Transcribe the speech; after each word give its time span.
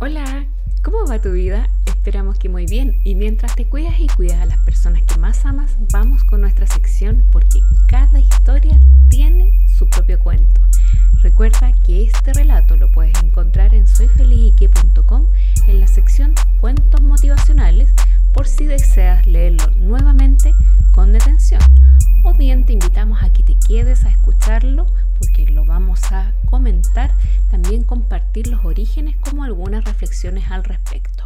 Hola, 0.00 0.44
¿cómo 0.82 1.06
va 1.06 1.20
tu 1.20 1.30
vida? 1.30 1.70
Esperamos 2.04 2.38
que 2.38 2.50
muy 2.50 2.66
bien 2.66 3.00
y 3.02 3.14
mientras 3.14 3.56
te 3.56 3.64
cuidas 3.64 3.98
y 3.98 4.08
cuidas 4.08 4.38
a 4.38 4.44
las 4.44 4.58
personas 4.58 5.02
que 5.04 5.18
más 5.18 5.46
amas, 5.46 5.74
vamos 5.90 6.22
con 6.22 6.42
nuestra 6.42 6.66
sección 6.66 7.24
porque 7.32 7.62
cada 7.86 8.20
historia 8.20 8.78
tiene 9.08 9.66
su 9.78 9.88
propio 9.88 10.18
cuento. 10.18 10.60
Recuerda 11.22 11.72
que 11.72 12.04
este 12.04 12.34
relato 12.34 12.76
lo 12.76 12.92
puedes 12.92 13.14
encontrar 13.22 13.74
en 13.74 13.88
soyfelizique.com 13.88 15.24
en 15.66 15.80
la 15.80 15.86
sección 15.86 16.34
Cuentos 16.60 17.00
motivacionales 17.00 17.90
por 18.34 18.48
si 18.48 18.66
deseas 18.66 19.26
leerlo 19.26 19.70
nuevamente 19.70 20.52
con 20.92 21.10
detención. 21.10 21.62
O 22.22 22.34
bien 22.34 22.66
te 22.66 22.74
invitamos 22.74 23.22
a 23.22 23.32
que 23.32 23.44
te 23.44 23.56
quedes 23.66 24.04
a 24.04 24.10
escucharlo 24.10 24.88
porque 25.18 25.46
lo 25.46 25.64
vamos 25.64 26.02
a 26.12 26.34
comentar, 26.50 27.14
también 27.50 27.82
compartir 27.82 28.48
los 28.48 28.62
orígenes 28.62 29.16
como 29.16 29.42
algunas 29.42 29.86
reflexiones 29.86 30.50
al 30.50 30.64
respecto. 30.64 31.24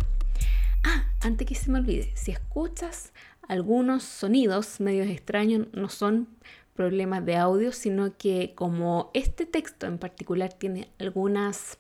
Ah, 0.85 1.05
antes 1.21 1.47
que 1.47 1.55
se 1.55 1.71
me 1.71 1.79
olvide, 1.79 2.13
si 2.15 2.31
escuchas 2.31 3.13
algunos 3.49 4.03
sonidos 4.03 4.81
medios 4.81 5.09
extraños, 5.09 5.67
no 5.73 5.89
son 5.89 6.29
problemas 6.75 7.25
de 7.25 7.37
audio, 7.37 7.73
sino 7.73 8.17
que 8.17 8.53
como 8.55 9.11
este 9.15 9.47
texto 9.47 9.87
en 9.87 9.99
particular 9.99 10.53
tiene 10.53 10.89
algunas 10.99 11.79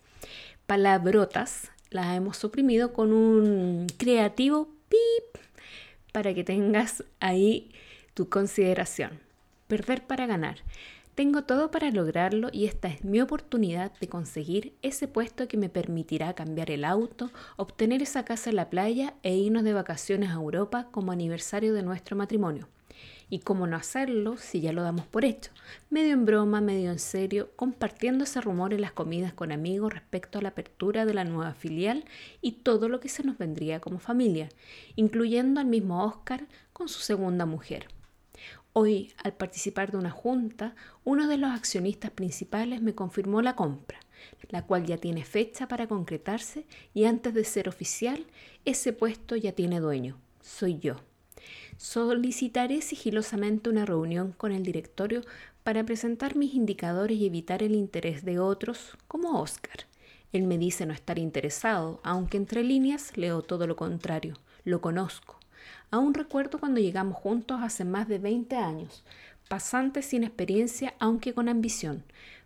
palabrotas, 0.66 1.71
las 1.91 2.16
hemos 2.16 2.37
suprimido 2.37 2.93
con 2.93 3.12
un 3.12 3.87
creativo 3.97 4.69
pip 4.88 5.43
para 6.12 6.35
que 6.35 6.45
tengas 6.45 7.05
ahí 7.21 7.71
tu 8.15 8.29
consideración. 8.29 9.21
Perder 9.69 10.07
para 10.07 10.27
ganar. 10.27 10.57
Tengo 11.19 11.43
todo 11.43 11.73
para 11.73 11.91
lograrlo 11.91 12.49
y 12.53 12.67
esta 12.67 12.87
es 12.87 13.03
mi 13.03 13.21
oportunidad 13.21 13.91
de 13.99 14.07
conseguir 14.07 14.77
ese 14.83 15.09
puesto 15.09 15.49
que 15.49 15.57
me 15.57 15.69
permitirá 15.69 16.33
cambiar 16.35 16.71
el 16.71 16.85
auto, 16.85 17.33
obtener 17.57 18.02
esa 18.02 18.25
casa 18.25 18.51
en 18.51 18.55
la 18.55 18.71
playa 18.71 19.15
e 19.25 19.35
irnos 19.35 19.65
de 19.65 19.73
vacaciones 19.73 20.30
a 20.30 20.35
Europa 20.35 20.87
como 20.93 21.10
aniversario 21.10 21.75
de 21.75 21.83
nuestro 21.83 22.15
matrimonio. 22.15 22.69
Y 23.29 23.41
cómo 23.41 23.66
no 23.66 23.77
hacerlo 23.77 24.37
si 24.37 24.60
ya 24.60 24.73
lo 24.73 24.83
damos 24.83 25.07
por 25.07 25.25
hecho, 25.25 25.51
medio 25.91 26.13
en 26.13 26.25
broma, 26.25 26.60
medio 26.60 26.93
en 26.93 27.01
serio, 27.01 27.51
compartiendo 27.57 28.23
ese 28.23 28.41
rumor 28.41 28.73
en 28.73 28.82
las 28.82 28.93
comidas 28.93 29.32
con 29.32 29.51
amigos 29.51 29.93
respecto 29.93 30.38
a 30.38 30.43
la 30.43 30.51
apertura 30.51 31.05
de 31.05 31.15
la 31.15 31.25
nueva 31.25 31.53
filial 31.53 32.05
y 32.41 32.53
todo 32.53 32.88
lo 32.88 33.01
que 33.01 33.09
se 33.09 33.25
nos 33.25 33.38
vendría 33.38 33.80
como 33.80 33.99
familia, 33.99 34.51
incluyendo 34.95 35.59
al 35.59 35.66
mismo 35.66 36.05
Oscar 36.05 36.47
con 36.73 36.88
su 36.88 37.01
segunda 37.01 37.45
mujer. 37.45 37.88
Hoy, 38.73 39.13
al 39.24 39.32
participar 39.32 39.91
de 39.91 39.99
una 39.99 40.10
junta, 40.10 40.77
uno 41.02 41.27
de 41.27 41.37
los 41.37 41.51
accionistas 41.51 42.13
principales 42.13 42.80
me 42.80 42.95
confirmó 42.95 43.43
la 43.43 43.57
compra, 43.57 43.99
la 44.51 44.65
cual 44.66 44.87
ya 44.87 44.99
tiene 44.99 45.24
fecha 45.24 45.66
para 45.66 45.88
concretarse 45.88 46.65
y 46.95 47.04
antes 47.04 47.35
de 47.35 47.45
ser 47.45 47.69
oficial, 47.69 48.26
ese 48.65 48.93
puesto 48.93 49.35
ya 49.35 49.52
tiene 49.52 49.80
dueño, 49.80 50.16
soy 50.41 50.79
yo. 50.79 50.96
Solicitaré 51.76 52.82
sigilosamente 52.82 53.71
una 53.71 53.85
reunión 53.85 54.32
con 54.32 54.52
el 54.52 54.63
directorio 54.63 55.23
para 55.65 55.85
presentar 55.85 56.37
mis 56.37 56.54
indicadores 56.54 57.19
y 57.19 57.26
evitar 57.26 57.63
el 57.63 57.74
interés 57.74 58.24
de 58.24 58.38
otros, 58.38 58.96
como 59.09 59.41
Oscar. 59.41 59.87
Él 60.32 60.45
me 60.45 60.59
dice 60.59 60.87
no 60.87 60.93
estar 60.93 61.19
interesado, 61.19 62.01
aunque 62.04 62.37
entre 62.37 62.63
líneas 62.63 63.16
leo 63.16 63.43
todo 63.43 63.66
lo 63.66 63.76
contrario, 63.76 64.34
lo 64.65 64.81
conozco 64.81 65.38
Aún 65.91 66.15
recuerdo 66.15 66.59
cuando 66.59 66.81
llegamos 66.81 67.16
juntos 67.16 67.61
hace 67.62 67.84
más 67.84 68.09
de 68.09 68.19
20 68.19 68.56
años, 68.56 69.05
pasantes 69.49 70.06
sin 70.06 70.25
experiencia 70.25 70.94
aunque 70.99 71.34
con 71.34 71.49
ambición. 71.49 72.05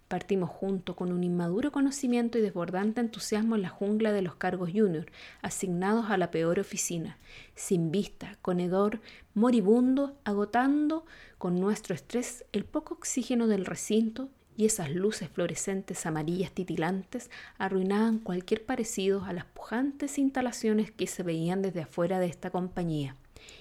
Partimos 0.08 0.50
juntos 0.50 0.94
con 0.94 1.10
un 1.10 1.24
inmaduro 1.24 1.72
conocimiento 1.72 2.36
y 2.38 2.42
desbordante 2.42 3.00
entusiasmo 3.00 3.54
en 3.54 3.62
la 3.62 3.70
jungla 3.70 4.12
de 4.12 4.20
los 4.20 4.34
cargos 4.34 4.70
junior, 4.70 5.06
asignados 5.40 6.10
a 6.10 6.18
la 6.18 6.30
peor 6.30 6.60
oficina, 6.60 7.16
sin 7.54 7.90
vista, 7.90 8.36
con 8.42 8.60
hedor, 8.60 9.00
moribundo, 9.32 10.14
agotando 10.24 11.06
con 11.38 11.58
nuestro 11.58 11.94
estrés 11.94 12.44
el 12.52 12.64
poco 12.64 12.94
oxígeno 12.94 13.46
del 13.46 13.64
recinto 13.64 14.28
esas 14.66 14.90
luces 14.90 15.28
fluorescentes 15.28 16.06
amarillas 16.06 16.52
titilantes 16.52 17.30
arruinaban 17.58 18.18
cualquier 18.18 18.64
parecido 18.64 19.24
a 19.24 19.32
las 19.32 19.44
pujantes 19.44 20.18
instalaciones 20.18 20.90
que 20.90 21.06
se 21.06 21.22
veían 21.22 21.62
desde 21.62 21.82
afuera 21.82 22.18
de 22.20 22.26
esta 22.26 22.50
compañía. 22.50 23.16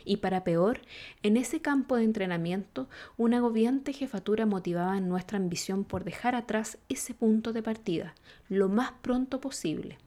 Y 0.06 0.18
para 0.18 0.44
peor, 0.44 0.82
en 1.24 1.38
ese 1.38 1.62
campo 1.62 1.96
de 1.96 2.04
entrenamiento, 2.04 2.88
una 3.18 3.38
agobiante 3.38 3.94
jefatura 3.94 4.46
motivaba 4.46 5.00
nuestra 5.00 5.38
ambición 5.38 5.84
por 5.84 6.04
dejar 6.04 6.36
atrás 6.36 6.78
ese 6.90 7.14
punto 7.14 7.54
de 7.54 7.64
partida 7.64 8.16
lo 8.50 8.70
más 8.70 8.92
pronto 9.02 9.40
posible. 9.40 9.98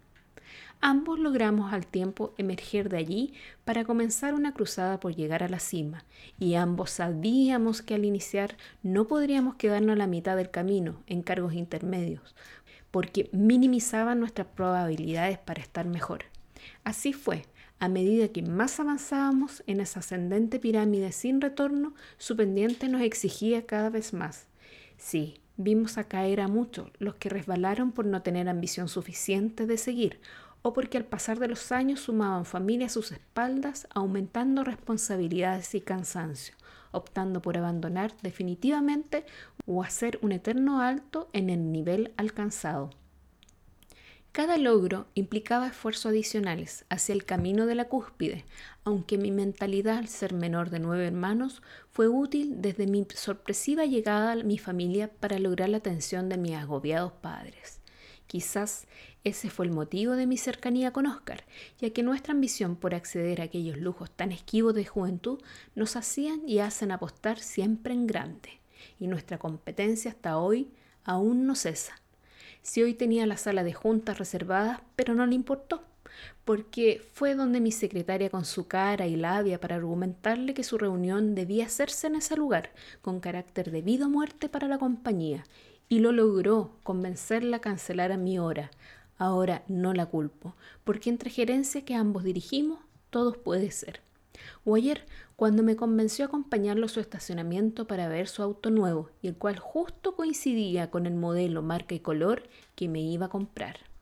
Ambos 0.86 1.18
logramos 1.18 1.72
al 1.72 1.86
tiempo 1.86 2.34
emerger 2.36 2.90
de 2.90 2.98
allí 2.98 3.32
para 3.64 3.86
comenzar 3.86 4.34
una 4.34 4.52
cruzada 4.52 5.00
por 5.00 5.16
llegar 5.16 5.42
a 5.42 5.48
la 5.48 5.58
cima, 5.58 6.04
y 6.38 6.56
ambos 6.56 6.90
sabíamos 6.90 7.80
que 7.80 7.94
al 7.94 8.04
iniciar 8.04 8.58
no 8.82 9.06
podríamos 9.06 9.54
quedarnos 9.54 9.94
a 9.94 9.96
la 9.96 10.06
mitad 10.06 10.36
del 10.36 10.50
camino 10.50 11.02
en 11.06 11.22
cargos 11.22 11.54
intermedios, 11.54 12.34
porque 12.90 13.30
minimizaban 13.32 14.20
nuestras 14.20 14.48
probabilidades 14.48 15.38
para 15.38 15.62
estar 15.62 15.86
mejor. 15.86 16.26
Así 16.84 17.14
fue, 17.14 17.46
a 17.78 17.88
medida 17.88 18.28
que 18.28 18.42
más 18.42 18.78
avanzábamos 18.78 19.64
en 19.66 19.80
esa 19.80 20.00
ascendente 20.00 20.58
pirámide 20.58 21.12
sin 21.12 21.40
retorno, 21.40 21.94
su 22.18 22.36
pendiente 22.36 22.88
nos 22.88 23.00
exigía 23.00 23.64
cada 23.64 23.88
vez 23.88 24.12
más. 24.12 24.48
Sí, 24.98 25.40
vimos 25.56 25.96
a 25.96 26.04
caer 26.04 26.42
a 26.42 26.48
muchos 26.48 26.90
los 26.98 27.14
que 27.14 27.30
resbalaron 27.30 27.92
por 27.92 28.04
no 28.04 28.20
tener 28.20 28.50
ambición 28.50 28.88
suficiente 28.88 29.66
de 29.66 29.78
seguir 29.78 30.20
o 30.66 30.72
porque 30.72 30.96
al 30.96 31.04
pasar 31.04 31.38
de 31.38 31.46
los 31.46 31.72
años 31.72 32.00
sumaban 32.00 32.46
familia 32.46 32.86
a 32.86 32.90
sus 32.90 33.12
espaldas, 33.12 33.86
aumentando 33.90 34.64
responsabilidades 34.64 35.74
y 35.74 35.82
cansancio, 35.82 36.54
optando 36.90 37.42
por 37.42 37.58
abandonar 37.58 38.14
definitivamente 38.22 39.26
o 39.66 39.82
hacer 39.82 40.18
un 40.22 40.32
eterno 40.32 40.80
alto 40.80 41.28
en 41.34 41.50
el 41.50 41.70
nivel 41.70 42.14
alcanzado. 42.16 42.88
Cada 44.32 44.56
logro 44.56 45.06
implicaba 45.12 45.66
esfuerzos 45.66 46.06
adicionales 46.06 46.86
hacia 46.88 47.12
el 47.12 47.26
camino 47.26 47.66
de 47.66 47.74
la 47.74 47.84
cúspide, 47.84 48.46
aunque 48.84 49.18
mi 49.18 49.30
mentalidad 49.30 49.98
al 49.98 50.08
ser 50.08 50.32
menor 50.32 50.70
de 50.70 50.78
nueve 50.78 51.06
hermanos 51.06 51.62
fue 51.90 52.08
útil 52.08 52.62
desde 52.62 52.86
mi 52.86 53.06
sorpresiva 53.14 53.84
llegada 53.84 54.32
a 54.32 54.36
mi 54.36 54.56
familia 54.56 55.10
para 55.20 55.38
lograr 55.38 55.68
la 55.68 55.76
atención 55.76 56.30
de 56.30 56.38
mis 56.38 56.56
agobiados 56.56 57.12
padres. 57.12 57.83
Quizás 58.34 58.88
ese 59.22 59.48
fue 59.48 59.66
el 59.66 59.70
motivo 59.70 60.14
de 60.14 60.26
mi 60.26 60.36
cercanía 60.36 60.92
con 60.92 61.06
Oscar, 61.06 61.44
ya 61.78 61.90
que 61.90 62.02
nuestra 62.02 62.32
ambición 62.32 62.74
por 62.74 62.92
acceder 62.92 63.40
a 63.40 63.44
aquellos 63.44 63.76
lujos 63.76 64.10
tan 64.10 64.32
esquivos 64.32 64.74
de 64.74 64.84
juventud 64.84 65.40
nos 65.76 65.94
hacían 65.94 66.40
y 66.44 66.58
hacen 66.58 66.90
apostar 66.90 67.38
siempre 67.38 67.94
en 67.94 68.08
grande, 68.08 68.60
y 68.98 69.06
nuestra 69.06 69.38
competencia 69.38 70.10
hasta 70.10 70.36
hoy 70.36 70.68
aún 71.04 71.46
no 71.46 71.54
cesa. 71.54 71.94
Si 72.60 72.82
hoy 72.82 72.94
tenía 72.94 73.24
la 73.24 73.36
sala 73.36 73.62
de 73.62 73.72
juntas 73.72 74.18
reservada, 74.18 74.82
pero 74.96 75.14
no 75.14 75.26
le 75.26 75.36
importó, 75.36 75.84
porque 76.44 77.06
fue 77.12 77.36
donde 77.36 77.60
mi 77.60 77.70
secretaria 77.70 78.30
con 78.30 78.44
su 78.44 78.66
cara 78.66 79.06
y 79.06 79.14
labia 79.14 79.60
para 79.60 79.76
argumentarle 79.76 80.54
que 80.54 80.64
su 80.64 80.76
reunión 80.76 81.36
debía 81.36 81.66
hacerse 81.66 82.08
en 82.08 82.16
ese 82.16 82.36
lugar, 82.36 82.72
con 83.00 83.20
carácter 83.20 83.70
de 83.70 83.82
vida 83.82 84.06
o 84.06 84.10
muerte 84.10 84.48
para 84.48 84.66
la 84.66 84.78
compañía, 84.78 85.44
y 85.88 86.00
lo 86.00 86.12
logró 86.12 86.72
convencerla 86.82 87.58
a 87.58 87.60
cancelar 87.60 88.12
a 88.12 88.16
mi 88.16 88.38
hora. 88.38 88.70
Ahora 89.16 89.62
no 89.68 89.94
la 89.94 90.06
culpo, 90.06 90.54
porque 90.82 91.10
entre 91.10 91.30
gerencia 91.30 91.84
que 91.84 91.94
ambos 91.94 92.24
dirigimos, 92.24 92.80
todo 93.10 93.32
puede 93.32 93.70
ser. 93.70 94.00
O 94.64 94.74
ayer, 94.74 95.06
cuando 95.36 95.62
me 95.62 95.76
convenció 95.76 96.24
a 96.24 96.28
acompañarlo 96.28 96.86
a 96.86 96.88
su 96.88 97.00
estacionamiento 97.00 97.86
para 97.86 98.08
ver 98.08 98.28
su 98.28 98.42
auto 98.42 98.70
nuevo, 98.70 99.10
y 99.22 99.28
el 99.28 99.36
cual 99.36 99.58
justo 99.58 100.16
coincidía 100.16 100.90
con 100.90 101.06
el 101.06 101.14
modelo, 101.14 101.62
marca 101.62 101.94
y 101.94 102.00
color 102.00 102.42
que 102.74 102.88
me 102.88 103.00
iba 103.00 103.26
a 103.26 103.30
comprar. 103.30 103.93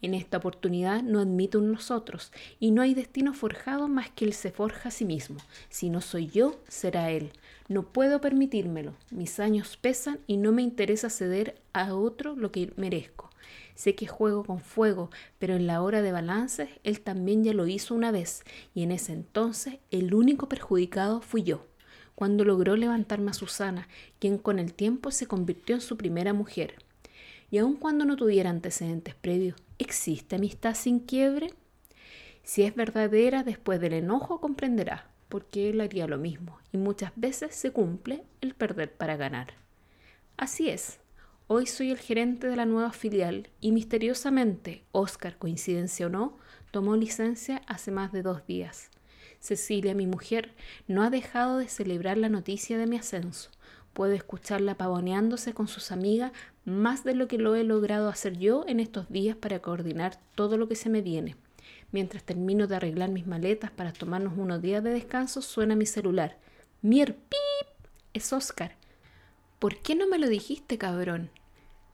En 0.00 0.14
esta 0.14 0.38
oportunidad 0.38 1.02
no 1.02 1.20
admito 1.20 1.58
un 1.58 1.72
nosotros, 1.72 2.32
y 2.58 2.70
no 2.70 2.82
hay 2.82 2.94
destino 2.94 3.34
forjado 3.34 3.88
más 3.88 4.10
que 4.10 4.24
él 4.24 4.32
se 4.32 4.50
forja 4.50 4.88
a 4.88 4.92
sí 4.92 5.04
mismo. 5.04 5.38
Si 5.68 5.90
no 5.90 6.00
soy 6.00 6.28
yo, 6.28 6.60
será 6.68 7.10
él. 7.10 7.32
No 7.68 7.84
puedo 7.84 8.20
permitírmelo. 8.20 8.94
Mis 9.10 9.40
años 9.40 9.76
pesan 9.76 10.18
y 10.26 10.36
no 10.36 10.52
me 10.52 10.62
interesa 10.62 11.10
ceder 11.10 11.60
a 11.72 11.94
otro 11.94 12.36
lo 12.36 12.52
que 12.52 12.72
merezco. 12.76 13.30
Sé 13.74 13.94
que 13.94 14.06
juego 14.06 14.44
con 14.44 14.60
fuego, 14.60 15.10
pero 15.38 15.54
en 15.54 15.66
la 15.66 15.82
hora 15.82 16.02
de 16.02 16.12
balances 16.12 16.68
él 16.84 17.00
también 17.00 17.42
ya 17.44 17.54
lo 17.54 17.66
hizo 17.66 17.94
una 17.94 18.12
vez, 18.12 18.44
y 18.74 18.82
en 18.82 18.92
ese 18.92 19.12
entonces 19.12 19.78
el 19.90 20.14
único 20.14 20.48
perjudicado 20.48 21.20
fui 21.20 21.42
yo, 21.42 21.66
cuando 22.14 22.44
logró 22.44 22.76
levantarme 22.76 23.30
a 23.30 23.34
Susana, 23.34 23.88
quien 24.18 24.38
con 24.38 24.58
el 24.58 24.74
tiempo 24.74 25.10
se 25.10 25.26
convirtió 25.26 25.74
en 25.74 25.80
su 25.80 25.96
primera 25.96 26.32
mujer. 26.32 26.76
Y 27.52 27.58
aun 27.58 27.76
cuando 27.76 28.06
no 28.06 28.16
tuviera 28.16 28.48
antecedentes 28.48 29.14
previos, 29.14 29.56
¿existe 29.78 30.36
amistad 30.36 30.74
sin 30.74 30.98
quiebre? 30.98 31.52
Si 32.42 32.62
es 32.62 32.74
verdadera, 32.74 33.44
después 33.44 33.78
del 33.78 33.92
enojo 33.92 34.40
comprenderá, 34.40 35.10
porque 35.28 35.68
él 35.68 35.82
haría 35.82 36.06
lo 36.06 36.16
mismo, 36.16 36.58
y 36.72 36.78
muchas 36.78 37.12
veces 37.14 37.54
se 37.54 37.70
cumple 37.70 38.24
el 38.40 38.54
perder 38.54 38.94
para 38.94 39.16
ganar. 39.16 39.48
Así 40.38 40.70
es, 40.70 40.98
Hoy 41.46 41.66
soy 41.66 41.90
el 41.90 41.98
gerente 41.98 42.46
de 42.46 42.56
la 42.56 42.64
nueva 42.64 42.92
filial 42.92 43.50
y 43.60 43.72
misteriosamente, 43.72 44.84
Oscar, 44.92 45.36
coincidencia 45.36 46.06
o 46.06 46.08
no, 46.08 46.38
tomó 46.70 46.96
licencia 46.96 47.60
hace 47.66 47.90
más 47.90 48.12
de 48.12 48.22
dos 48.22 48.46
días. 48.46 48.88
Cecilia, 49.40 49.94
mi 49.94 50.06
mujer, 50.06 50.54
no 50.88 51.02
ha 51.02 51.10
dejado 51.10 51.58
de 51.58 51.68
celebrar 51.68 52.16
la 52.16 52.30
noticia 52.30 52.78
de 52.78 52.86
mi 52.86 52.96
ascenso. 52.96 53.50
Puedo 53.92 54.14
escucharla 54.14 54.78
pavoneándose 54.78 55.52
con 55.52 55.68
sus 55.68 55.92
amigas 55.92 56.32
más 56.64 57.04
de 57.04 57.14
lo 57.14 57.28
que 57.28 57.38
lo 57.38 57.54
he 57.56 57.64
logrado 57.64 58.08
hacer 58.08 58.38
yo 58.38 58.64
en 58.66 58.80
estos 58.80 59.08
días 59.10 59.36
para 59.36 59.60
coordinar 59.60 60.18
todo 60.34 60.56
lo 60.56 60.68
que 60.68 60.76
se 60.76 60.88
me 60.88 61.02
viene. 61.02 61.36
Mientras 61.90 62.22
termino 62.22 62.66
de 62.66 62.76
arreglar 62.76 63.10
mis 63.10 63.26
maletas 63.26 63.70
para 63.70 63.92
tomarnos 63.92 64.38
unos 64.38 64.62
días 64.62 64.82
de 64.82 64.90
descanso, 64.90 65.42
suena 65.42 65.76
mi 65.76 65.86
celular. 65.86 66.38
Mier, 66.80 67.14
pip, 67.14 67.68
es 68.14 68.32
Oscar. 68.32 68.76
¿Por 69.58 69.78
qué 69.78 69.94
no 69.94 70.08
me 70.08 70.18
lo 70.18 70.28
dijiste, 70.28 70.78
cabrón? 70.78 71.30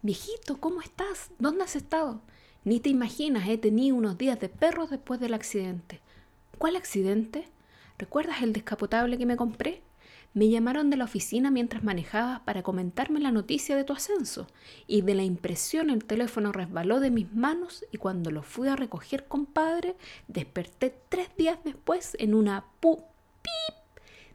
Viejito, 0.02 0.58
¿cómo 0.58 0.80
estás? 0.80 1.30
¿Dónde 1.38 1.64
has 1.64 1.76
estado? 1.76 2.20
Ni 2.64 2.80
te 2.80 2.90
imaginas, 2.90 3.48
he 3.48 3.58
tenido 3.58 3.96
unos 3.96 4.18
días 4.18 4.38
de 4.38 4.48
perros 4.48 4.90
después 4.90 5.20
del 5.20 5.34
accidente. 5.34 6.00
¿Cuál 6.58 6.76
accidente? 6.76 7.48
¿Recuerdas 7.98 8.42
el 8.42 8.52
descapotable 8.52 9.18
que 9.18 9.26
me 9.26 9.36
compré? 9.36 9.82
Me 10.34 10.48
llamaron 10.48 10.90
de 10.90 10.96
la 10.96 11.04
oficina 11.04 11.50
mientras 11.50 11.82
manejaba 11.82 12.44
para 12.44 12.62
comentarme 12.62 13.18
la 13.18 13.32
noticia 13.32 13.76
de 13.76 13.84
tu 13.84 13.92
ascenso, 13.92 14.46
y 14.86 15.00
de 15.02 15.14
la 15.14 15.24
impresión 15.24 15.90
el 15.90 16.04
teléfono 16.04 16.52
resbaló 16.52 17.00
de 17.00 17.10
mis 17.10 17.32
manos 17.32 17.84
y 17.90 17.96
cuando 17.96 18.30
lo 18.30 18.42
fui 18.42 18.68
a 18.68 18.76
recoger, 18.76 19.26
compadre, 19.26 19.96
desperté 20.28 20.94
tres 21.08 21.28
días 21.36 21.58
después 21.64 22.16
en 22.20 22.34
una 22.34 22.66
pu 22.80 22.96
pip 23.42 23.74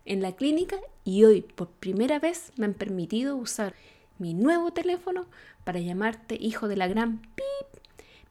en 0.06 0.22
la 0.22 0.34
clínica 0.36 0.78
y 1.04 1.24
hoy 1.24 1.42
por 1.42 1.70
primera 1.70 2.20
vez 2.20 2.52
me 2.58 2.66
han 2.66 2.74
permitido 2.74 3.36
usar 3.36 3.74
mi 4.20 4.34
nuevo 4.34 4.72
teléfono 4.72 5.28
para 5.64 5.80
llamarte 5.80 6.38
hijo 6.40 6.68
de 6.68 6.78
la 6.78 6.88
gran 6.88 7.20
pip. 7.20 7.82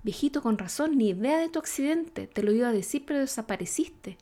Viejito, 0.02 0.42
con 0.42 0.58
razón, 0.58 0.98
ni 0.98 1.10
idea 1.10 1.38
de 1.38 1.48
tu 1.48 1.58
accidente. 1.58 2.26
Te 2.26 2.42
lo 2.42 2.52
iba 2.52 2.68
a 2.68 2.72
decir, 2.72 3.04
pero 3.06 3.20
desapareciste. 3.20 4.18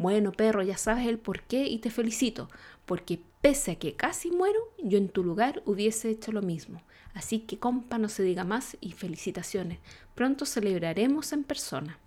Bueno, 0.00 0.32
perro, 0.32 0.62
ya 0.62 0.78
sabes 0.78 1.06
el 1.06 1.18
por 1.18 1.42
qué 1.42 1.66
y 1.66 1.76
te 1.76 1.90
felicito, 1.90 2.48
porque 2.86 3.20
pese 3.42 3.72
a 3.72 3.74
que 3.74 3.96
casi 3.96 4.30
muero, 4.30 4.58
yo 4.82 4.96
en 4.96 5.10
tu 5.10 5.22
lugar 5.22 5.62
hubiese 5.66 6.08
hecho 6.08 6.32
lo 6.32 6.40
mismo. 6.40 6.80
Así 7.12 7.40
que, 7.40 7.58
compa, 7.58 7.98
no 7.98 8.08
se 8.08 8.22
diga 8.22 8.44
más 8.44 8.78
y 8.80 8.92
felicitaciones. 8.92 9.78
Pronto 10.14 10.46
celebraremos 10.46 11.34
en 11.34 11.44
persona. 11.44 11.98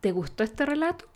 ¿Te 0.00 0.12
gustó 0.12 0.44
este 0.44 0.64
relato? 0.64 1.06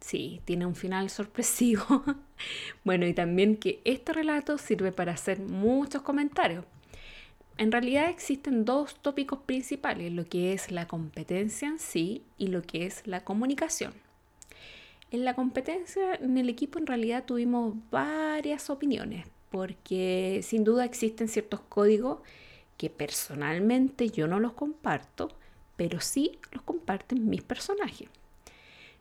Sí, 0.00 0.40
tiene 0.46 0.64
un 0.64 0.74
final 0.74 1.10
sorpresivo. 1.10 2.02
bueno, 2.82 3.06
y 3.06 3.12
también 3.12 3.56
que 3.56 3.82
este 3.84 4.14
relato 4.14 4.56
sirve 4.56 4.90
para 4.90 5.12
hacer 5.12 5.38
muchos 5.38 6.00
comentarios. 6.00 6.64
En 7.58 7.70
realidad 7.70 8.08
existen 8.08 8.64
dos 8.64 9.02
tópicos 9.02 9.40
principales, 9.40 10.10
lo 10.10 10.24
que 10.24 10.54
es 10.54 10.70
la 10.70 10.88
competencia 10.88 11.68
en 11.68 11.78
sí 11.78 12.24
y 12.38 12.46
lo 12.46 12.62
que 12.62 12.86
es 12.86 13.06
la 13.06 13.22
comunicación. 13.22 13.92
En 15.10 15.24
la 15.24 15.34
competencia, 15.34 16.14
en 16.14 16.38
el 16.38 16.48
equipo 16.48 16.78
en 16.78 16.86
realidad 16.86 17.24
tuvimos 17.24 17.74
varias 17.90 18.70
opiniones, 18.70 19.26
porque 19.50 20.40
sin 20.44 20.62
duda 20.62 20.84
existen 20.84 21.26
ciertos 21.26 21.60
códigos 21.60 22.18
que 22.76 22.90
personalmente 22.90 24.08
yo 24.08 24.28
no 24.28 24.38
los 24.38 24.52
comparto, 24.52 25.28
pero 25.76 26.00
sí 26.00 26.38
los 26.52 26.62
comparten 26.62 27.28
mis 27.28 27.42
personajes. 27.42 28.08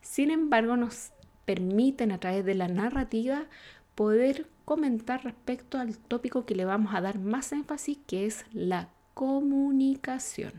Sin 0.01 0.31
embargo, 0.31 0.77
nos 0.77 1.11
permiten 1.45 2.11
a 2.11 2.19
través 2.19 2.43
de 2.43 2.55
la 2.55 2.67
narrativa 2.67 3.45
poder 3.93 4.47
comentar 4.65 5.23
respecto 5.23 5.77
al 5.77 5.97
tópico 5.97 6.45
que 6.45 6.55
le 6.55 6.65
vamos 6.65 6.95
a 6.95 7.01
dar 7.01 7.19
más 7.19 7.51
énfasis, 7.51 7.99
que 8.07 8.25
es 8.25 8.45
la 8.51 8.89
comunicación. 9.13 10.53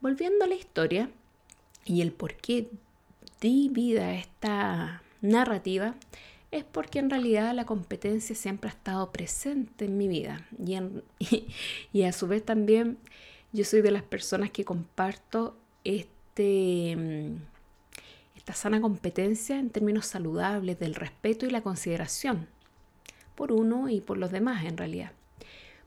Volviendo 0.00 0.44
a 0.44 0.48
la 0.48 0.54
historia 0.54 1.10
y 1.84 2.00
el 2.00 2.12
por 2.12 2.34
qué 2.34 2.70
di 3.40 3.68
vida 3.70 4.14
esta 4.14 5.02
narrativa, 5.20 5.94
es 6.50 6.64
porque 6.64 6.98
en 6.98 7.10
realidad 7.10 7.54
la 7.54 7.64
competencia 7.64 8.34
siempre 8.34 8.70
ha 8.70 8.72
estado 8.72 9.12
presente 9.12 9.84
en 9.84 9.96
mi 9.96 10.08
vida 10.08 10.46
y, 10.58 10.76
y 11.92 12.02
a 12.02 12.12
su 12.12 12.26
vez 12.26 12.44
también 12.44 12.98
yo 13.52 13.64
soy 13.64 13.82
de 13.82 13.90
las 13.90 14.02
personas 14.02 14.50
que 14.50 14.64
comparto 14.64 15.56
este 15.84 16.96
mm, 16.96 17.36
esta 18.36 18.54
sana 18.54 18.80
competencia 18.80 19.58
en 19.58 19.70
términos 19.70 20.06
saludables 20.06 20.78
del 20.78 20.94
respeto 20.94 21.46
y 21.46 21.50
la 21.50 21.60
consideración 21.60 22.48
por 23.34 23.52
uno 23.52 23.88
y 23.88 24.00
por 24.00 24.16
los 24.16 24.30
demás 24.30 24.64
en 24.64 24.76
realidad. 24.76 25.12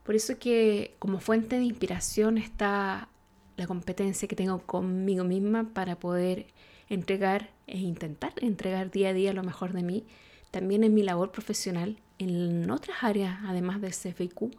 Por 0.04 0.16
eso 0.16 0.38
que 0.38 0.96
como 1.00 1.20
fuente 1.20 1.58
de 1.58 1.64
inspiración 1.64 2.38
está 2.38 3.10
la 3.58 3.68
competencia 3.68 4.28
que 4.28 4.36
tengo 4.36 4.60
conmigo 4.60 5.24
misma 5.24 5.70
para 5.74 5.96
poder 5.96 6.48
entregar 6.89 7.50
e 7.68 7.77
intentar 7.77 8.33
entregar 8.41 8.91
día 8.91 9.09
a 9.09 9.13
día 9.13 9.33
lo 9.33 9.44
mejor 9.44 9.74
de 9.74 9.83
mí, 9.83 10.03
también 10.51 10.83
en 10.83 10.94
mi 10.94 11.03
labor 11.03 11.31
profesional, 11.31 11.97
en 12.19 12.69
otras 12.69 12.97
áreas 13.01 13.39
además 13.45 13.81
del 13.81 13.91
CFIQ, 13.91 14.51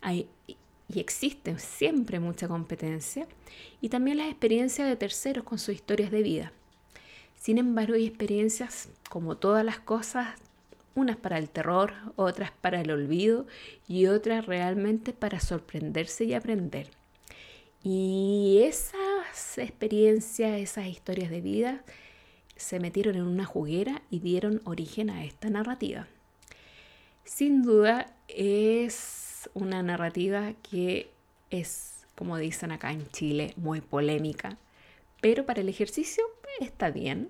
hay, 0.00 0.28
y 0.88 1.00
existe 1.00 1.58
siempre 1.58 2.20
mucha 2.20 2.46
competencia, 2.46 3.26
y 3.80 3.88
también 3.88 4.18
las 4.18 4.28
experiencias 4.28 4.88
de 4.88 4.96
terceros 4.96 5.44
con 5.44 5.58
sus 5.58 5.74
historias 5.74 6.10
de 6.10 6.22
vida. 6.22 6.52
Sin 7.36 7.58
embargo, 7.58 7.94
hay 7.94 8.06
experiencias, 8.06 8.88
como 9.08 9.36
todas 9.36 9.64
las 9.64 9.78
cosas, 9.78 10.28
unas 10.94 11.16
para 11.16 11.38
el 11.38 11.50
terror, 11.50 11.92
otras 12.16 12.50
para 12.50 12.80
el 12.80 12.90
olvido 12.90 13.46
y 13.86 14.06
otras 14.06 14.46
realmente 14.46 15.12
para 15.12 15.40
sorprenderse 15.40 16.24
y 16.24 16.34
aprender. 16.34 16.90
Y 17.82 18.60
esas 19.36 19.58
experiencias, 19.58 20.58
esas 20.58 20.86
historias 20.86 21.30
de 21.30 21.40
vida, 21.40 21.84
se 22.56 22.80
metieron 22.80 23.16
en 23.16 23.26
una 23.26 23.44
juguera 23.44 24.02
y 24.10 24.20
dieron 24.20 24.62
origen 24.64 25.10
a 25.10 25.24
esta 25.24 25.50
narrativa. 25.50 26.06
Sin 27.24 27.62
duda 27.62 28.14
es 28.28 29.50
una 29.52 29.82
narrativa 29.82 30.54
que 30.68 31.10
es, 31.50 32.06
como 32.14 32.38
dicen 32.38 32.72
acá 32.72 32.92
en 32.92 33.06
Chile, 33.10 33.52
muy 33.56 33.80
polémica, 33.80 34.56
pero 35.20 35.44
para 35.44 35.60
el 35.60 35.68
ejercicio 35.68 36.24
está 36.60 36.90
bien. 36.90 37.28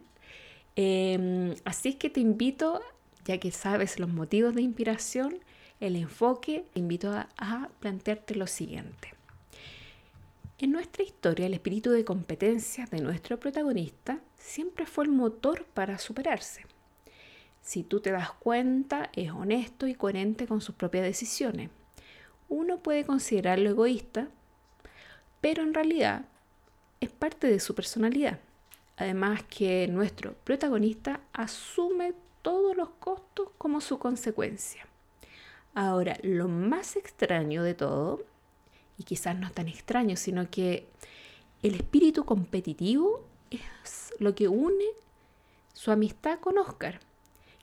Em, 0.76 1.54
así 1.64 1.90
es 1.90 1.96
que 1.96 2.10
te 2.10 2.20
invito, 2.20 2.80
ya 3.24 3.38
que 3.38 3.50
sabes 3.50 3.98
los 3.98 4.10
motivos 4.10 4.54
de 4.54 4.62
inspiración, 4.62 5.40
el 5.80 5.96
enfoque, 5.96 6.64
te 6.72 6.80
invito 6.80 7.10
a, 7.10 7.28
a 7.36 7.68
plantearte 7.80 8.34
lo 8.34 8.46
siguiente. 8.46 9.15
En 10.58 10.72
nuestra 10.72 11.02
historia, 11.02 11.44
el 11.44 11.52
espíritu 11.52 11.90
de 11.90 12.06
competencia 12.06 12.86
de 12.86 13.02
nuestro 13.02 13.38
protagonista 13.38 14.20
siempre 14.38 14.86
fue 14.86 15.04
el 15.04 15.10
motor 15.10 15.66
para 15.66 15.98
superarse. 15.98 16.64
Si 17.60 17.82
tú 17.82 18.00
te 18.00 18.10
das 18.10 18.30
cuenta, 18.32 19.10
es 19.12 19.30
honesto 19.32 19.86
y 19.86 19.94
coherente 19.94 20.46
con 20.46 20.62
sus 20.62 20.74
propias 20.74 21.04
decisiones. 21.04 21.68
Uno 22.48 22.78
puede 22.78 23.04
considerarlo 23.04 23.68
egoísta, 23.68 24.28
pero 25.42 25.62
en 25.62 25.74
realidad 25.74 26.24
es 27.00 27.10
parte 27.10 27.48
de 27.48 27.60
su 27.60 27.74
personalidad. 27.74 28.40
Además 28.96 29.42
que 29.42 29.86
nuestro 29.88 30.32
protagonista 30.44 31.20
asume 31.34 32.14
todos 32.40 32.74
los 32.74 32.88
costos 32.98 33.50
como 33.58 33.82
su 33.82 33.98
consecuencia. 33.98 34.86
Ahora, 35.74 36.16
lo 36.22 36.48
más 36.48 36.96
extraño 36.96 37.62
de 37.62 37.74
todo, 37.74 38.24
y 38.98 39.04
quizás 39.04 39.36
no 39.36 39.50
tan 39.50 39.68
extraño, 39.68 40.16
sino 40.16 40.50
que 40.50 40.86
el 41.62 41.74
espíritu 41.74 42.24
competitivo 42.24 43.24
es 43.50 44.12
lo 44.18 44.34
que 44.34 44.48
une 44.48 44.84
su 45.72 45.90
amistad 45.90 46.38
con 46.40 46.58
Oscar, 46.58 47.00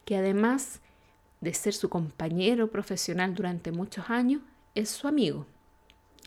que 0.06 0.16
además 0.16 0.82
de 1.42 1.54
ser 1.54 1.74
su 1.74 1.90
compañero 1.90 2.70
profesional 2.70 3.36
durante 3.36 3.72
muchos 3.72 4.10
años, 4.10 4.42
es 4.76 4.90
su 4.90 5.08
amigo. 5.08 5.46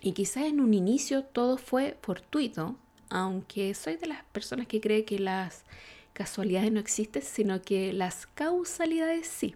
Y 0.02 0.12
quizás 0.12 0.44
en 0.44 0.60
un 0.60 0.74
inicio 0.74 1.24
todo 1.24 1.56
fue 1.56 1.96
fortuito, 2.02 2.76
aunque 3.08 3.74
soy 3.74 3.96
de 3.96 4.06
las 4.06 4.24
personas 4.24 4.66
que 4.66 4.80
cree 4.80 5.04
que 5.04 5.18
las 5.18 5.64
casualidades 6.12 6.72
no 6.72 6.80
existen, 6.80 7.22
sino 7.22 7.62
que 7.62 7.92
las 7.92 8.26
causalidades 8.26 9.26
sí. 9.26 9.54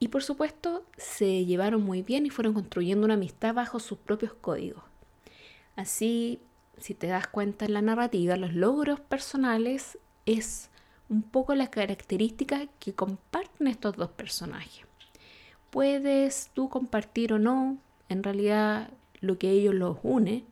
Y 0.00 0.08
por 0.08 0.22
supuesto 0.22 0.84
se 0.96 1.44
llevaron 1.44 1.82
muy 1.82 2.02
bien 2.02 2.26
y 2.26 2.30
fueron 2.30 2.54
construyendo 2.54 3.04
una 3.04 3.14
amistad 3.14 3.54
bajo 3.54 3.80
sus 3.80 3.98
propios 3.98 4.32
códigos. 4.32 4.82
Así, 5.74 6.40
si 6.76 6.94
te 6.94 7.08
das 7.08 7.26
cuenta 7.26 7.64
en 7.64 7.74
la 7.74 7.82
narrativa, 7.82 8.36
los 8.36 8.54
logros 8.54 9.00
personales 9.00 9.98
es 10.26 10.70
un 11.08 11.22
poco 11.22 11.54
la 11.54 11.70
característica 11.70 12.66
que 12.78 12.94
comparten 12.94 13.66
estos 13.66 13.96
dos 13.96 14.10
personajes. 14.10 14.86
Puedes 15.70 16.50
tú 16.54 16.68
compartir 16.68 17.32
o 17.32 17.38
no, 17.38 17.78
en 18.08 18.22
realidad 18.22 18.90
lo 19.20 19.38
que 19.38 19.50
ellos 19.50 19.74
los 19.74 19.98
une, 20.02 20.44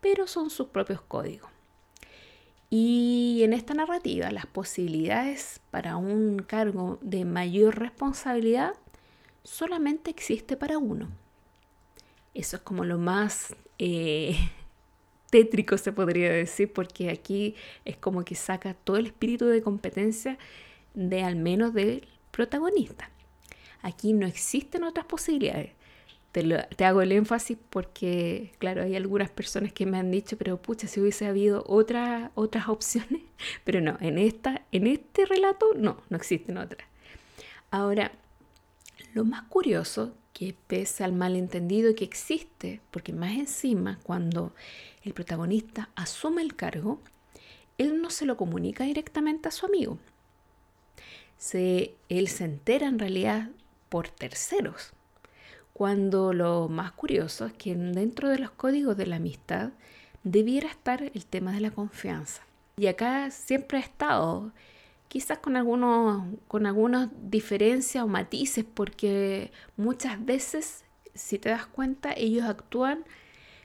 pero 0.00 0.26
son 0.26 0.50
sus 0.50 0.68
propios 0.68 1.00
códigos. 1.00 1.50
Y 2.70 3.40
en 3.44 3.54
esta 3.54 3.72
narrativa 3.74 4.30
las 4.30 4.46
posibilidades 4.46 5.60
para 5.70 5.96
un 5.96 6.38
cargo 6.40 6.98
de 7.00 7.24
mayor 7.24 7.78
responsabilidad 7.78 8.74
solamente 9.44 10.10
existe 10.10 10.56
para 10.56 10.78
uno. 10.78 11.08
Eso 12.34 12.56
es 12.56 12.62
como 12.62 12.84
lo 12.84 12.98
más 12.98 13.54
eh, 13.78 14.36
tétrico, 15.30 15.78
se 15.78 15.92
podría 15.92 16.30
decir, 16.32 16.72
porque 16.72 17.10
aquí 17.10 17.54
es 17.84 17.96
como 17.96 18.24
que 18.24 18.34
saca 18.34 18.74
todo 18.74 18.96
el 18.96 19.06
espíritu 19.06 19.46
de 19.46 19.62
competencia 19.62 20.38
de 20.94 21.22
al 21.22 21.36
menos 21.36 21.74
del 21.74 22.06
protagonista. 22.30 23.10
Aquí 23.82 24.12
no 24.12 24.26
existen 24.26 24.84
otras 24.84 25.06
posibilidades. 25.06 25.72
Te, 26.32 26.84
hago 26.84 27.00
el 27.02 27.12
énfasis 27.12 27.56
porque, 27.70 28.52
claro, 28.58 28.82
hay 28.82 28.94
algunas 28.94 29.30
personas 29.30 29.72
que 29.72 29.86
me 29.86 29.98
han 29.98 30.10
dicho, 30.10 30.36
pero 30.36 30.60
pucha, 30.60 30.86
si 30.86 31.00
hubiese 31.00 31.26
habido 31.26 31.64
otras 31.66 32.30
opciones, 32.68 33.22
pero 33.64 33.80
no, 33.80 33.96
en, 34.00 34.18
esta, 34.18 34.62
en 34.70 34.86
este 34.86 35.24
relato 35.26 35.72
no, 35.74 36.02
no 36.10 36.16
existen 36.16 36.58
otras. 36.58 36.86
Ahora, 37.70 38.12
lo 39.14 39.24
más 39.24 39.42
curioso, 39.42 40.14
que 40.32 40.54
pese 40.66 41.02
al 41.02 41.12
malentendido 41.12 41.94
que 41.94 42.04
existe, 42.04 42.80
porque 42.90 43.12
más 43.12 43.32
encima, 43.32 43.98
cuando 44.02 44.54
el 45.02 45.12
protagonista 45.12 45.88
asume 45.96 46.42
el 46.42 46.54
cargo, 46.54 47.00
él 47.76 48.00
no 48.00 48.10
se 48.10 48.26
lo 48.26 48.36
comunica 48.36 48.84
directamente 48.84 49.48
a 49.48 49.52
su 49.52 49.66
amigo. 49.66 49.98
Se, 51.38 51.94
él 52.08 52.28
se 52.28 52.44
entera 52.44 52.86
en 52.86 52.98
realidad 52.98 53.50
por 53.88 54.08
terceros. 54.08 54.92
Cuando 55.72 56.32
lo 56.32 56.68
más 56.68 56.92
curioso 56.92 57.46
es 57.46 57.52
que 57.52 57.74
dentro 57.74 58.28
de 58.28 58.38
los 58.38 58.50
códigos 58.50 58.96
de 58.96 59.06
la 59.06 59.16
amistad 59.16 59.70
debiera 60.24 60.68
estar 60.68 61.02
el 61.02 61.26
tema 61.26 61.52
de 61.52 61.60
la 61.60 61.70
confianza. 61.70 62.42
Y 62.76 62.86
acá 62.86 63.30
siempre 63.30 63.78
ha 63.78 63.82
estado, 63.82 64.52
quizás 65.08 65.38
con, 65.38 65.56
algunos, 65.56 66.24
con 66.46 66.66
algunas 66.66 67.08
diferencias 67.30 68.04
o 68.04 68.08
matices, 68.08 68.64
porque 68.64 69.50
muchas 69.76 70.24
veces, 70.24 70.84
si 71.14 71.38
te 71.38 71.48
das 71.48 71.66
cuenta, 71.66 72.12
ellos 72.16 72.44
actúan 72.44 73.04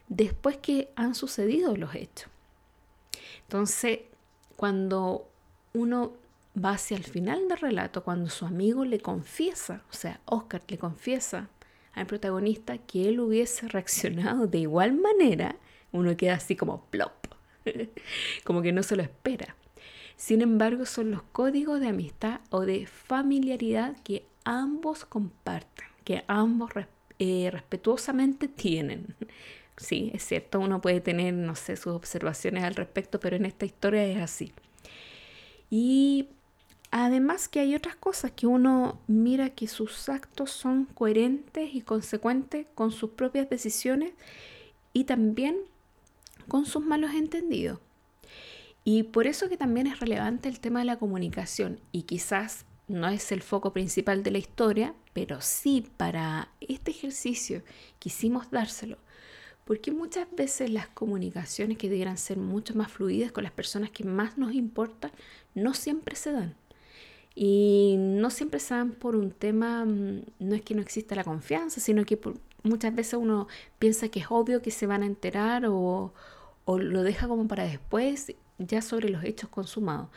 después 0.07 0.57
que 0.57 0.89
han 0.95 1.15
sucedido 1.15 1.75
los 1.75 1.95
hechos. 1.95 2.29
Entonces, 3.43 3.99
cuando 4.55 5.29
uno 5.73 6.13
va 6.57 6.71
hacia 6.71 6.97
el 6.97 7.03
final 7.03 7.47
del 7.47 7.57
relato, 7.57 8.03
cuando 8.03 8.29
su 8.29 8.45
amigo 8.45 8.85
le 8.85 8.99
confiesa, 8.99 9.83
o 9.89 9.93
sea, 9.93 10.21
Oscar 10.25 10.61
le 10.67 10.77
confiesa 10.77 11.49
al 11.93 12.05
protagonista 12.05 12.77
que 12.77 13.09
él 13.09 13.19
hubiese 13.19 13.67
reaccionado 13.67 14.47
de 14.47 14.59
igual 14.59 14.93
manera, 14.93 15.55
uno 15.91 16.15
queda 16.17 16.35
así 16.35 16.55
como 16.55 16.85
plop, 16.85 17.27
como 18.43 18.61
que 18.61 18.71
no 18.71 18.83
se 18.83 18.95
lo 18.95 19.03
espera. 19.03 19.55
Sin 20.15 20.41
embargo, 20.41 20.85
son 20.85 21.11
los 21.11 21.23
códigos 21.23 21.79
de 21.79 21.87
amistad 21.87 22.41
o 22.49 22.61
de 22.61 22.85
familiaridad 22.85 23.97
que 24.03 24.25
ambos 24.45 25.05
comparten, 25.05 25.87
que 26.03 26.23
ambos 26.27 26.71
eh, 27.19 27.49
respetuosamente 27.51 28.47
tienen. 28.47 29.15
Sí, 29.77 30.11
es 30.13 30.23
cierto, 30.23 30.59
uno 30.59 30.81
puede 30.81 31.01
tener, 31.01 31.33
no 31.33 31.55
sé, 31.55 31.75
sus 31.75 31.93
observaciones 31.93 32.63
al 32.63 32.75
respecto, 32.75 33.19
pero 33.19 33.35
en 33.35 33.45
esta 33.45 33.65
historia 33.65 34.05
es 34.05 34.21
así. 34.21 34.53
Y 35.69 36.29
además 36.91 37.47
que 37.47 37.59
hay 37.59 37.73
otras 37.73 37.95
cosas 37.95 38.31
que 38.31 38.45
uno 38.45 38.99
mira 39.07 39.49
que 39.49 39.67
sus 39.67 40.09
actos 40.09 40.51
son 40.51 40.85
coherentes 40.85 41.73
y 41.73 41.81
consecuentes 41.81 42.67
con 42.75 42.91
sus 42.91 43.11
propias 43.11 43.49
decisiones 43.49 44.13
y 44.93 45.05
también 45.05 45.57
con 46.47 46.65
sus 46.65 46.85
malos 46.85 47.15
entendidos. 47.15 47.79
Y 48.83 49.03
por 49.03 49.27
eso 49.27 49.47
que 49.49 49.57
también 49.57 49.87
es 49.87 49.99
relevante 49.99 50.49
el 50.49 50.59
tema 50.59 50.79
de 50.79 50.85
la 50.85 50.99
comunicación 50.99 51.79
y 51.91 52.03
quizás 52.03 52.65
no 52.87 53.07
es 53.07 53.31
el 53.31 53.41
foco 53.41 53.71
principal 53.71 54.23
de 54.23 54.31
la 54.31 54.37
historia, 54.39 54.93
pero 55.13 55.39
sí 55.41 55.87
para 55.95 56.49
este 56.59 56.91
ejercicio 56.91 57.63
quisimos 57.99 58.51
dárselo, 58.51 58.97
porque 59.63 59.91
muchas 59.91 60.27
veces 60.35 60.69
las 60.69 60.87
comunicaciones 60.87 61.77
que 61.77 61.89
debieran 61.89 62.17
ser 62.17 62.37
mucho 62.37 62.75
más 62.75 62.91
fluidas 62.91 63.31
con 63.31 63.43
las 63.43 63.53
personas 63.53 63.89
que 63.89 64.03
más 64.03 64.37
nos 64.37 64.53
importan 64.53 65.11
no 65.55 65.73
siempre 65.73 66.15
se 66.15 66.33
dan. 66.33 66.55
Y 67.35 67.95
no 67.97 68.29
siempre 68.29 68.59
se 68.59 68.75
dan 68.75 68.91
por 68.91 69.15
un 69.15 69.31
tema, 69.31 69.85
mm, 69.85 70.21
no 70.39 70.55
es 70.55 70.61
que 70.61 70.75
no 70.75 70.81
exista 70.81 71.15
la 71.15 71.23
confianza, 71.23 71.79
sino 71.79 72.05
que 72.05 72.19
muchas 72.63 72.93
veces 72.93 73.15
uno 73.15 73.47
piensa 73.79 74.09
que 74.09 74.19
es 74.19 74.27
obvio 74.29 74.61
que 74.61 74.71
se 74.71 74.85
van 74.85 75.03
a 75.03 75.07
enterar 75.07 75.65
o, 75.65 76.13
o 76.65 76.77
lo 76.77 77.01
deja 77.01 77.27
como 77.27 77.47
para 77.47 77.63
después 77.63 78.33
ya 78.67 78.81
sobre 78.81 79.09
los 79.09 79.23
hechos 79.23 79.49
consumados. 79.49 80.09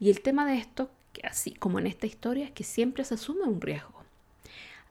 Y 0.00 0.10
el 0.10 0.20
tema 0.20 0.46
de 0.46 0.58
esto, 0.58 0.90
así 1.22 1.52
como 1.52 1.78
en 1.78 1.86
esta 1.86 2.06
historia, 2.06 2.44
es 2.44 2.52
que 2.52 2.64
siempre 2.64 3.04
se 3.04 3.14
asume 3.14 3.44
un 3.44 3.60
riesgo. 3.60 4.02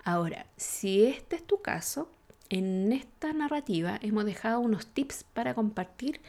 Ahora, 0.03 0.45
si 0.55 1.03
este 1.03 1.35
es 1.35 1.43
tu 1.43 1.61
caso, 1.61 2.09
en 2.49 2.93
esta 2.93 3.33
narrativa 3.33 3.99
hemos 4.01 4.25
dejado 4.25 4.59
unos 4.59 4.87
tips 4.87 5.25
para 5.33 5.53
compartir 5.53 6.21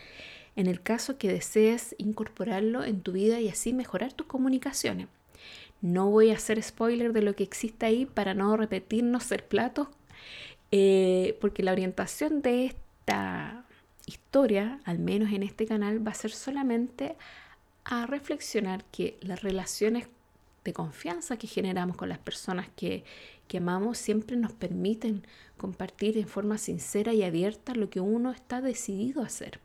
en 0.56 0.66
el 0.66 0.82
caso 0.82 1.18
que 1.18 1.32
desees 1.32 1.94
incorporarlo 1.98 2.82
en 2.82 3.00
tu 3.00 3.12
vida 3.12 3.40
y 3.40 3.48
así 3.48 3.72
mejorar 3.72 4.12
tus 4.12 4.26
comunicaciones. 4.26 5.06
No 5.80 6.10
voy 6.10 6.30
a 6.30 6.34
hacer 6.34 6.60
spoiler 6.60 7.12
de 7.12 7.22
lo 7.22 7.36
que 7.36 7.44
existe 7.44 7.86
ahí 7.86 8.06
para 8.06 8.34
no 8.34 8.56
repetirnos 8.56 9.30
el 9.30 9.44
plato, 9.44 9.88
eh, 10.72 11.38
porque 11.40 11.62
la 11.62 11.70
orientación 11.70 12.42
de 12.42 12.66
esta 12.66 13.64
historia, 14.08 14.80
al 14.84 14.98
menos 14.98 15.32
en 15.32 15.42
este 15.42 15.66
canal, 15.66 16.06
va 16.06 16.12
a 16.12 16.14
ser 16.14 16.30
solamente 16.30 17.16
a 17.84 18.06
reflexionar 18.06 18.84
que 18.86 19.18
las 19.20 19.42
relaciones 19.42 20.08
de 20.64 20.72
confianza 20.72 21.36
que 21.36 21.46
generamos 21.46 21.96
con 21.96 22.08
las 22.08 22.18
personas 22.18 22.68
que, 22.76 23.04
que 23.46 23.58
amamos 23.58 23.98
siempre 23.98 24.36
nos 24.36 24.52
permiten 24.52 25.26
compartir 25.56 26.18
en 26.18 26.26
forma 26.26 26.58
sincera 26.58 27.12
y 27.14 27.22
abierta 27.22 27.74
lo 27.74 27.90
que 27.90 28.00
uno 28.00 28.30
está 28.32 28.60
decidido 28.60 29.22
a 29.22 29.26
hacer. 29.26 29.60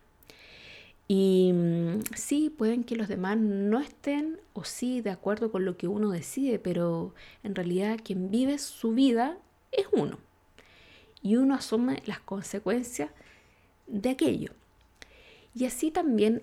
Y 1.08 1.52
mm, 1.54 2.00
sí, 2.16 2.50
pueden 2.50 2.84
que 2.84 2.96
los 2.96 3.08
demás 3.08 3.38
no 3.38 3.80
estén 3.80 4.40
o 4.54 4.64
sí 4.64 5.02
de 5.02 5.10
acuerdo 5.10 5.52
con 5.52 5.66
lo 5.66 5.78
que 5.78 5.88
uno 5.88 6.10
decide, 6.10 6.60
pero 6.60 7.14
en 7.44 7.56
realidad 7.56 8.00
quien 8.04 8.32
vive 8.32 8.58
su 8.58 8.94
vida 8.94 9.38
es 9.72 9.88
uno. 9.92 10.18
Y 11.22 11.36
uno 11.38 11.56
asume 11.56 12.02
las 12.06 12.20
consecuencias 12.20 13.10
de 13.88 14.10
aquello. 14.10 14.52
Y 15.56 15.66
así 15.66 15.92
también 15.92 16.42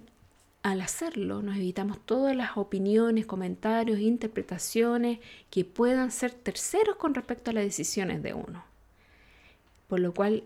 al 0.62 0.82
hacerlo 0.82 1.42
nos 1.42 1.56
evitamos 1.56 1.99
todas 2.04 2.37
las 2.37 2.56
opiniones, 2.56 3.26
comentarios, 3.26 3.99
interpretaciones 3.99 5.18
que 5.50 5.64
puedan 5.64 6.11
ser 6.11 6.32
terceros 6.32 6.97
con 6.97 7.14
respecto 7.14 7.50
a 7.50 7.54
las 7.54 7.64
decisiones 7.64 8.23
de 8.23 8.35
uno. 8.35 8.64
Por 9.88 10.00
lo 10.00 10.12
cual, 10.12 10.44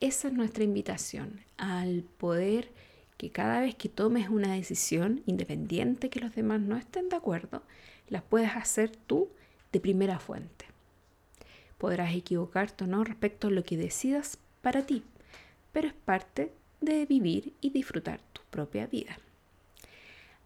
esa 0.00 0.28
es 0.28 0.34
nuestra 0.34 0.64
invitación 0.64 1.40
al 1.58 2.04
poder 2.16 2.70
que 3.18 3.30
cada 3.30 3.60
vez 3.60 3.74
que 3.74 3.88
tomes 3.88 4.28
una 4.28 4.54
decisión, 4.54 5.22
independiente 5.26 6.08
que 6.08 6.20
los 6.20 6.34
demás 6.34 6.60
no 6.60 6.76
estén 6.76 7.08
de 7.08 7.16
acuerdo, 7.16 7.62
la 8.08 8.22
puedas 8.22 8.56
hacer 8.56 8.90
tú 8.96 9.28
de 9.72 9.80
primera 9.80 10.18
fuente. 10.18 10.66
Podrás 11.76 12.14
equivocarte 12.14 12.84
o 12.84 12.86
no 12.86 13.04
respecto 13.04 13.48
a 13.48 13.50
lo 13.50 13.62
que 13.62 13.76
decidas 13.76 14.38
para 14.62 14.86
ti, 14.86 15.04
pero 15.78 15.86
es 15.86 15.94
parte 15.94 16.50
de 16.80 17.06
vivir 17.06 17.52
y 17.60 17.70
disfrutar 17.70 18.18
tu 18.32 18.42
propia 18.50 18.88
vida. 18.88 19.16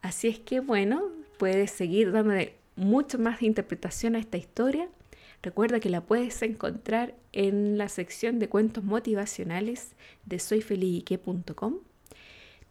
Así 0.03 0.29
es 0.29 0.39
que 0.39 0.61
bueno, 0.61 1.05
puedes 1.39 1.71
seguir 1.71 2.13
dándole 2.13 2.57
mucho 2.77 3.19
más 3.19 3.41
interpretación 3.41 4.15
a 4.15 4.19
esta 4.19 4.37
historia. 4.37 4.91
Recuerda 5.43 5.81
que 5.81 5.89
la 5.89 6.03
puedes 6.03 6.43
encontrar 6.43 7.15
en 7.33 7.79
la 7.79 7.89
sección 7.89 8.41
de 8.41 8.51
cuentos 8.51 8.85
motivacionales 8.85 9.97
de 10.27 10.39
soyfelizyque.com 10.39 11.79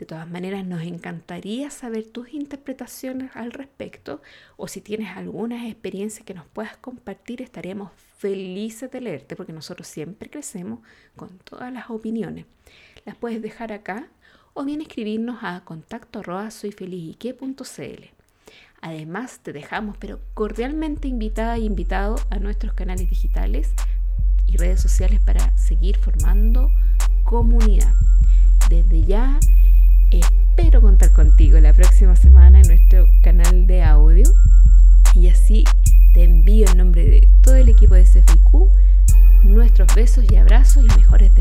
de 0.02 0.08
todas 0.08 0.28
maneras, 0.28 0.66
nos 0.66 0.82
encantaría 0.82 1.70
saber 1.70 2.08
tus 2.08 2.34
interpretaciones 2.34 3.30
al 3.36 3.52
respecto 3.52 4.20
o 4.58 4.68
si 4.68 4.82
tienes 4.82 5.16
algunas 5.16 5.64
experiencias 5.68 6.26
que 6.26 6.34
nos 6.34 6.48
puedas 6.48 6.76
compartir, 6.78 7.40
estaremos 7.44 7.92
felices 8.18 8.90
de 8.90 9.00
leerte 9.00 9.36
porque 9.36 9.54
nosotros 9.54 9.88
siempre 9.88 10.28
crecemos 10.28 10.80
con 11.16 11.38
todas 11.38 11.72
las 11.72 11.92
opiniones. 11.92 12.48
Las 13.06 13.16
puedes 13.16 13.44
dejar 13.44 13.72
acá 13.74 14.08
o 14.56 14.64
bien 14.64 14.82
escribirnos 14.82 15.44
a 15.44 15.62
contacto 15.64 16.18
arroba 16.20 16.50
Además, 18.82 19.40
te 19.44 19.54
dejamos, 19.54 19.98
pero 19.98 20.20
cordialmente 20.34 21.08
invitada 21.08 21.58
e 21.58 21.60
invitado 21.60 22.16
a 22.32 22.40
nuestros 22.40 22.74
canales 22.74 23.08
digitales 23.08 23.72
y 24.48 24.58
redes 24.58 24.82
sociales 24.82 25.20
para 25.24 25.56
seguir 25.56 25.98
formando 25.98 26.72
comunidad. 27.24 27.94
Desde 28.68 29.04
ya, 29.04 29.40
besos 40.02 40.26
y 40.32 40.36
abrazos 40.36 40.84
y 40.84 40.88
mejores 40.98 41.32
deseos 41.36 41.41